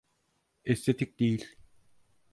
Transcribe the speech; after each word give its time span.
Estetik 0.65 1.19
değil. 1.19 1.57